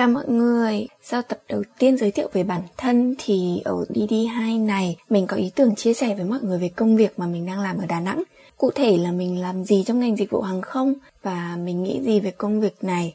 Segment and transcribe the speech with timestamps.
[0.00, 4.66] Chào mọi người, sau tập đầu tiên giới thiệu về bản thân thì ở DD2
[4.66, 7.46] này mình có ý tưởng chia sẻ với mọi người về công việc mà mình
[7.46, 8.22] đang làm ở Đà Nẵng.
[8.56, 12.00] Cụ thể là mình làm gì trong ngành dịch vụ hàng không và mình nghĩ
[12.02, 13.14] gì về công việc này.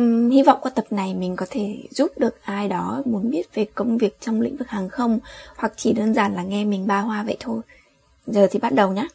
[0.00, 3.54] Uhm, hy vọng qua tập này mình có thể giúp được ai đó muốn biết
[3.54, 5.18] về công việc trong lĩnh vực hàng không
[5.56, 7.60] hoặc chỉ đơn giản là nghe mình ba hoa vậy thôi.
[8.26, 9.06] Giờ thì bắt đầu nhé.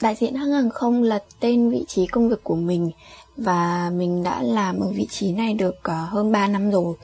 [0.00, 2.90] Đại diện hãng hàng không là tên vị trí công việc của mình
[3.36, 6.94] và mình đã làm ở vị trí này được ờ, hơn 3 năm rồi.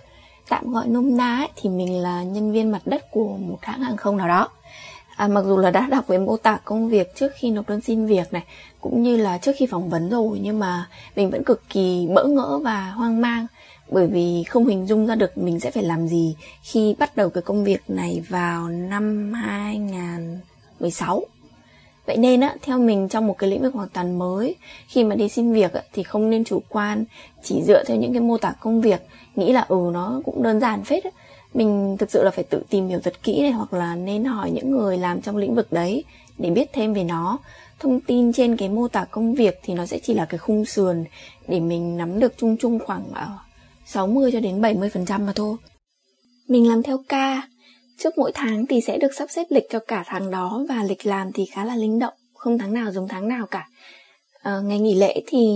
[0.48, 3.80] Tạm gọi nôm na ấy, thì mình là nhân viên mặt đất của một hãng
[3.82, 4.48] hàng không nào đó.
[5.16, 7.80] À, mặc dù là đã đọc về mô tả công việc trước khi nộp đơn
[7.80, 8.42] xin việc này
[8.80, 12.24] cũng như là trước khi phỏng vấn rồi nhưng mà mình vẫn cực kỳ bỡ
[12.24, 13.46] ngỡ và hoang mang
[13.90, 17.30] bởi vì không hình dung ra được mình sẽ phải làm gì khi bắt đầu
[17.30, 21.24] cái công việc này vào năm 2016
[22.06, 24.56] vậy nên á theo mình trong một cái lĩnh vực hoàn toàn mới
[24.88, 27.04] khi mà đi xin việc á, thì không nên chủ quan
[27.42, 29.00] chỉ dựa theo những cái mô tả công việc
[29.36, 31.10] nghĩ là ừ nó cũng đơn giản phết á.
[31.54, 34.50] mình thực sự là phải tự tìm hiểu thật kỹ này hoặc là nên hỏi
[34.50, 36.04] những người làm trong lĩnh vực đấy
[36.38, 37.38] để biết thêm về nó
[37.80, 40.64] thông tin trên cái mô tả công việc thì nó sẽ chỉ là cái khung
[40.64, 41.04] sườn
[41.48, 43.28] để mình nắm được chung chung khoảng ờ,
[43.86, 45.56] 60 cho đến 70 phần trăm mà thôi
[46.48, 47.42] mình làm theo ca
[47.98, 51.06] Trước mỗi tháng thì sẽ được sắp xếp lịch cho cả tháng đó và lịch
[51.06, 53.68] làm thì khá là linh động, không tháng nào giống tháng nào cả.
[54.42, 55.46] À, ngày nghỉ lễ thì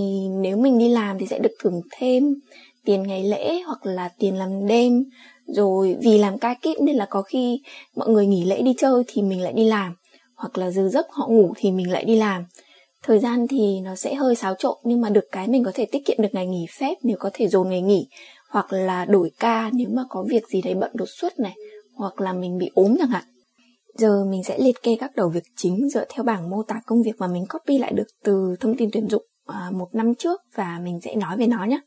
[0.40, 2.34] nếu mình đi làm thì sẽ được thưởng thêm
[2.84, 5.04] tiền ngày lễ hoặc là tiền làm đêm.
[5.46, 7.60] Rồi vì làm ca kíp nên là có khi
[7.96, 9.94] mọi người nghỉ lễ đi chơi thì mình lại đi làm
[10.34, 12.44] hoặc là dư giấc họ ngủ thì mình lại đi làm.
[13.02, 15.86] Thời gian thì nó sẽ hơi xáo trộn nhưng mà được cái mình có thể
[15.86, 18.06] tiết kiệm được ngày nghỉ phép nếu có thể dồn ngày nghỉ
[18.48, 21.54] hoặc là đổi ca nếu mà có việc gì đấy bận đột xuất này
[21.96, 23.24] hoặc là mình bị ốm chẳng hạn.
[23.98, 27.02] Giờ mình sẽ liệt kê các đầu việc chính dựa theo bảng mô tả công
[27.02, 30.40] việc mà mình copy lại được từ thông tin tuyển dụng à, một năm trước
[30.54, 31.80] và mình sẽ nói về nó nhé.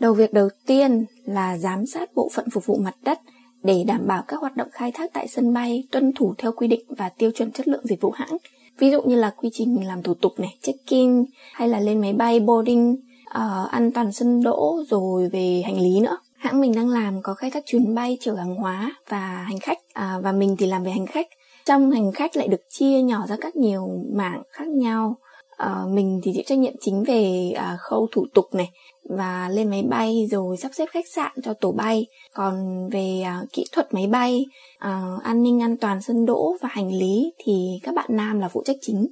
[0.00, 3.18] Đầu việc đầu tiên là giám sát bộ phận phục vụ mặt đất
[3.62, 6.68] để đảm bảo các hoạt động khai thác tại sân bay tuân thủ theo quy
[6.68, 8.36] định và tiêu chuẩn chất lượng dịch vụ hãng.
[8.78, 12.12] Ví dụ như là quy trình làm thủ tục này, check-in hay là lên máy
[12.12, 16.16] bay boarding, uh, an toàn sân đỗ rồi về hành lý nữa.
[16.40, 19.18] Hãng mình đang làm có khai thác chuyến bay chở hàng hóa và
[19.48, 21.26] hành khách à, và mình thì làm về hành khách.
[21.66, 25.16] Trong hành khách lại được chia nhỏ ra các nhiều mảng khác nhau.
[25.56, 28.70] À, mình thì chịu trách nhiệm chính về à, khâu thủ tục này
[29.08, 32.06] và lên máy bay rồi sắp xếp khách sạn cho tổ bay.
[32.34, 34.44] Còn về à, kỹ thuật máy bay,
[34.78, 38.48] à, an ninh an toàn sân đỗ và hành lý thì các bạn nam là
[38.48, 39.06] phụ trách chính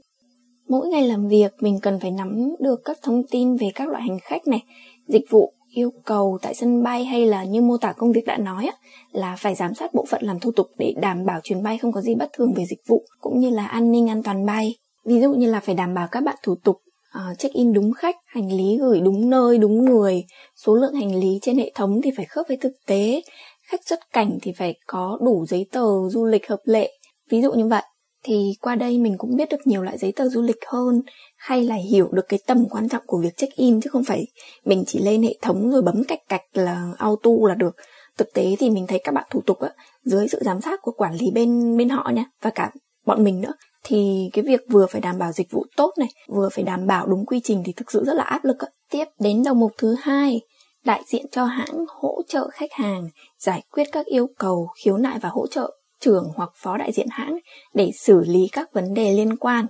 [0.69, 4.03] mỗi ngày làm việc mình cần phải nắm được các thông tin về các loại
[4.03, 4.62] hành khách này
[5.09, 8.37] dịch vụ yêu cầu tại sân bay hay là như mô tả công việc đã
[8.37, 8.73] nói á,
[9.12, 11.93] là phải giám sát bộ phận làm thủ tục để đảm bảo chuyến bay không
[11.93, 14.75] có gì bất thường về dịch vụ cũng như là an ninh an toàn bay.
[15.05, 16.77] Ví dụ như là phải đảm bảo các bạn thủ tục
[17.19, 20.25] uh, check-in đúng khách, hành lý gửi đúng nơi, đúng người,
[20.56, 23.23] số lượng hành lý trên hệ thống thì phải khớp với thực tế,
[23.71, 26.93] khách xuất cảnh thì phải có đủ giấy tờ du lịch hợp lệ,
[27.31, 27.83] ví dụ như vậy
[28.23, 31.03] thì qua đây mình cũng biết được nhiều loại giấy tờ du lịch hơn,
[31.37, 34.27] hay là hiểu được cái tầm quan trọng của việc check in, chứ không phải
[34.65, 37.77] mình chỉ lên hệ thống rồi bấm cạch cạch là auto là được
[38.19, 39.69] thực tế thì mình thấy các bạn thủ tục á,
[40.05, 42.71] dưới sự giám sát của quản lý bên bên họ nha, và cả
[43.06, 43.53] bọn mình nữa,
[43.84, 47.06] thì cái việc vừa phải đảm bảo dịch vụ tốt này, vừa phải đảm bảo
[47.06, 48.69] đúng quy trình thì thực sự rất là áp lực á.
[48.91, 50.41] tiếp đến đầu mục thứ hai,
[50.85, 53.09] đại diện cho hãng hỗ trợ khách hàng
[53.39, 57.06] giải quyết các yêu cầu khiếu nại và hỗ trợ trưởng hoặc phó đại diện
[57.10, 57.38] hãng
[57.75, 59.66] để xử lý các vấn đề liên quan.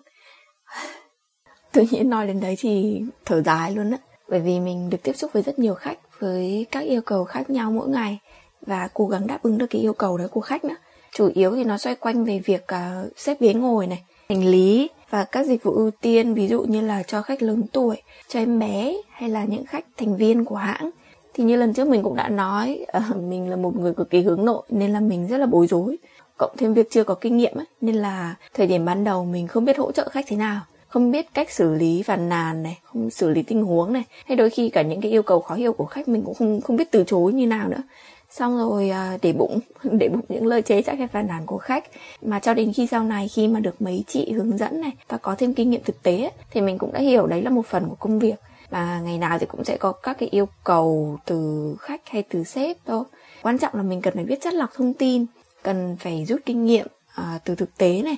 [1.73, 3.99] Tự nhiên nói đến đấy thì thở dài luôn á.
[4.29, 7.51] Bởi vì mình được tiếp xúc với rất nhiều khách với các yêu cầu khác
[7.51, 8.19] nhau mỗi ngày
[8.67, 10.77] và cố gắng đáp ứng được cái yêu cầu đấy của khách nữa.
[11.13, 14.91] Chủ yếu thì nó xoay quanh về việc uh, xếp ghế ngồi này hành lý
[15.11, 17.97] và các dịch vụ ưu tiên ví dụ như là cho khách lớn tuổi
[18.29, 20.91] cho em bé hay là những khách thành viên của hãng.
[21.35, 24.21] Thì như lần trước mình cũng đã nói uh, mình là một người cực kỳ
[24.21, 25.97] hướng nội nên là mình rất là bối rối
[26.39, 29.47] cộng thêm việc chưa có kinh nghiệm ấy, nên là thời điểm ban đầu mình
[29.47, 32.79] không biết hỗ trợ khách thế nào không biết cách xử lý phàn nàn này
[32.85, 34.05] không xử lý tình huống này.
[34.27, 36.61] Hay đôi khi cả những cái yêu cầu khó hiểu của khách mình cũng không
[36.61, 37.83] không biết từ chối như nào nữa.
[38.31, 41.59] Xong rồi à, để bụng để bụng những lời chế trách hay phàn nàn của
[41.59, 41.85] khách.
[42.23, 45.17] Mà cho đến khi sau này khi mà được mấy chị hướng dẫn này và
[45.17, 47.89] có thêm kinh nghiệm thực tế thì mình cũng đã hiểu đấy là một phần
[47.89, 48.35] của công việc.
[48.71, 52.45] Và ngày nào thì cũng sẽ có các cái yêu cầu từ khách hay từ
[52.45, 53.05] sếp thôi.
[53.43, 55.27] Quan trọng là mình cần phải biết chất lọc thông tin
[55.63, 58.17] cần phải rút kinh nghiệm à, từ thực tế này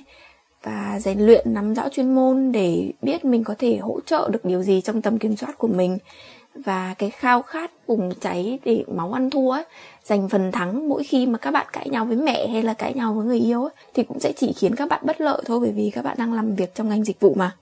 [0.63, 4.45] và rèn luyện nắm rõ chuyên môn để biết mình có thể hỗ trợ được
[4.45, 5.97] điều gì trong tầm kiểm soát của mình.
[6.55, 9.63] Và cái khao khát bùng cháy để máu ăn thua ấy,
[10.03, 12.93] giành phần thắng mỗi khi mà các bạn cãi nhau với mẹ hay là cãi
[12.93, 15.59] nhau với người yêu ấy, thì cũng sẽ chỉ khiến các bạn bất lợi thôi
[15.59, 17.55] bởi vì các bạn đang làm việc trong ngành dịch vụ mà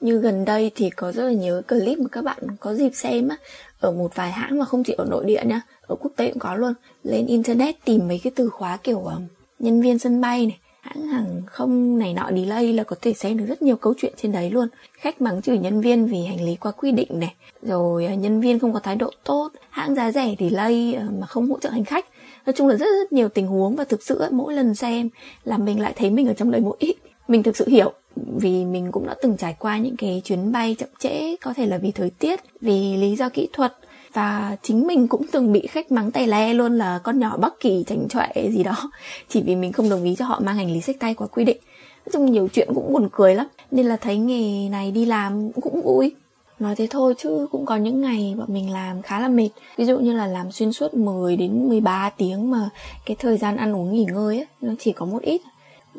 [0.00, 3.28] như gần đây thì có rất là nhiều clip mà các bạn có dịp xem
[3.28, 3.36] á
[3.80, 6.38] ở một vài hãng mà không chỉ ở nội địa nha ở quốc tế cũng
[6.38, 6.72] có luôn.
[7.02, 9.26] Lên internet tìm mấy cái từ khóa kiểu um,
[9.58, 13.38] nhân viên sân bay này hãng hàng không này nọ delay là có thể xem
[13.38, 14.68] được rất nhiều câu chuyện trên đấy luôn.
[14.92, 18.40] Khách mắng chửi nhân viên vì hành lý qua quy định này rồi à, nhân
[18.40, 21.70] viên không có thái độ tốt hãng giá rẻ delay à, mà không hỗ trợ
[21.70, 22.06] hành khách.
[22.46, 25.08] Nói chung là rất rất nhiều tình huống và thực sự mỗi lần xem
[25.44, 26.96] là mình lại thấy mình ở trong đấy mỗi ít.
[27.28, 30.76] Mình thực sự hiểu vì mình cũng đã từng trải qua những cái chuyến bay
[30.78, 33.72] chậm trễ có thể là vì thời tiết vì lý do kỹ thuật
[34.12, 37.52] và chính mình cũng từng bị khách mắng tay le luôn là con nhỏ bắc
[37.60, 38.90] kỳ chảnh chọe gì đó
[39.28, 41.44] chỉ vì mình không đồng ý cho họ mang hành lý sách tay quá quy
[41.44, 41.58] định.
[42.06, 45.52] Nói chung nhiều chuyện cũng buồn cười lắm nên là thấy nghề này đi làm
[45.52, 46.14] cũng vui.
[46.58, 49.48] Nói thế thôi chứ cũng có những ngày bọn mình làm khá là mệt.
[49.76, 52.68] Ví dụ như là làm xuyên suốt 10 đến 13 tiếng mà
[53.06, 55.40] cái thời gian ăn uống nghỉ ngơi ấy, nó chỉ có một ít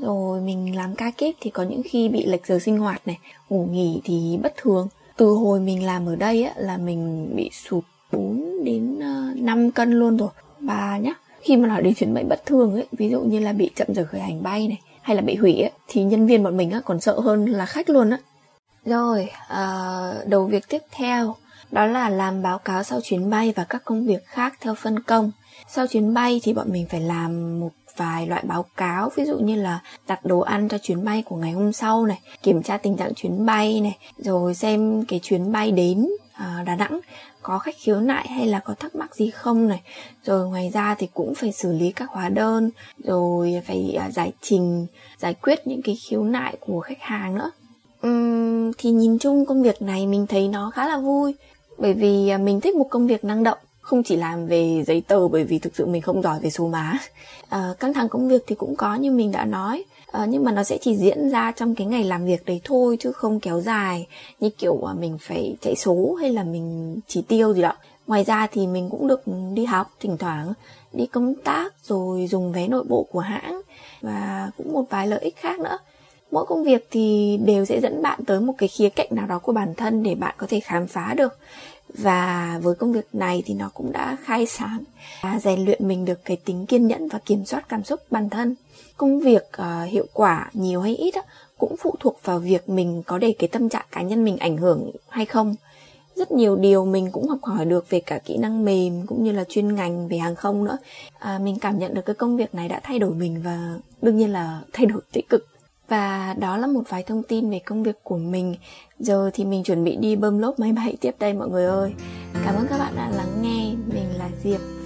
[0.01, 3.17] rồi mình làm ca kíp thì có những khi bị lệch giờ sinh hoạt này
[3.49, 4.87] ngủ nghỉ thì bất thường.
[5.17, 9.71] Từ hồi mình làm ở đây á, là mình bị sụt 4 đến ờ, 5
[9.71, 10.29] cân luôn rồi.
[10.59, 11.13] Và nhá.
[11.41, 13.87] Khi mà nói đến chuyến bay bất thường ấy ví dụ như là bị chậm
[13.93, 16.71] giờ khởi hành bay này hay là bị hủy ấy, thì nhân viên bọn mình
[16.71, 18.17] á, còn sợ hơn là khách luôn á.
[18.85, 21.35] Rồi uh, đầu việc tiếp theo
[21.71, 24.99] đó là làm báo cáo sau chuyến bay và các công việc khác theo phân
[24.99, 25.31] công.
[25.67, 29.37] Sau chuyến bay thì bọn mình phải làm một vài loại báo cáo ví dụ
[29.39, 32.77] như là đặt đồ ăn cho chuyến bay của ngày hôm sau này kiểm tra
[32.77, 36.99] tình trạng chuyến bay này rồi xem cái chuyến bay đến à, Đà Nẵng
[37.47, 39.81] có khách khiếu nại hay là có thắc mắc gì không này.
[40.23, 42.69] Rồi ngoài ra thì cũng phải xử lý các hóa đơn
[43.03, 47.51] rồi phải à, giải trình giải quyết những cái khiếu nại của khách hàng nữa.
[48.07, 51.35] Uhm, thì nhìn chung công việc này mình thấy nó khá là vui
[51.77, 55.01] bởi vì à, mình thích một công việc năng động không chỉ làm về giấy
[55.07, 56.97] tờ bởi vì thực sự mình không giỏi về số má.
[57.49, 59.83] À, căng thẳng công việc thì cũng có như mình đã nói.
[60.11, 62.97] À, nhưng mà nó sẽ chỉ diễn ra trong cái ngày làm việc đấy thôi
[62.99, 64.07] chứ không kéo dài
[64.39, 67.73] như kiểu à, mình phải chạy số hay là mình chỉ tiêu gì đó.
[68.07, 69.21] Ngoài ra thì mình cũng được
[69.53, 70.53] đi học thỉnh thoảng
[70.93, 73.61] đi công tác rồi dùng vé nội bộ của hãng
[74.01, 75.77] và cũng một vài lợi ích khác nữa.
[76.31, 79.39] Mỗi công việc thì đều sẽ dẫn bạn tới một cái khía cạnh nào đó
[79.39, 81.37] của bản thân để bạn có thể khám phá được
[81.93, 84.83] và với công việc này thì nó cũng đã khai sáng
[85.21, 88.29] và rèn luyện mình được cái tính kiên nhẫn và kiểm soát cảm xúc bản
[88.29, 88.55] thân.
[88.97, 91.21] Công việc uh, hiệu quả nhiều hay ít á,
[91.57, 94.57] cũng phụ thuộc vào việc mình có để cái tâm trạng cá nhân mình ảnh
[94.57, 95.55] hưởng hay không.
[96.15, 99.31] Rất nhiều điều mình cũng học hỏi được về cả kỹ năng mềm cũng như
[99.31, 100.77] là chuyên ngành về hàng không nữa.
[101.19, 104.17] À, mình cảm nhận được cái công việc này đã thay đổi mình và đương
[104.17, 105.56] nhiên là thay đổi tích cực
[105.87, 108.55] và đó là một vài thông tin về công việc của mình.
[108.99, 111.93] Giờ thì mình chuẩn bị đi bơm lốp máy bay tiếp đây mọi người ơi.
[112.45, 113.73] Cảm ơn các bạn đã lắng nghe.
[113.93, 114.76] Mình là Diệp.